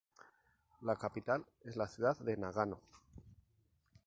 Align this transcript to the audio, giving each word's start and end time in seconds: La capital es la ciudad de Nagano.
La 0.81 0.95
capital 0.95 1.45
es 1.63 1.75
la 1.75 1.87
ciudad 1.87 2.17
de 2.17 2.35
Nagano. 2.35 2.81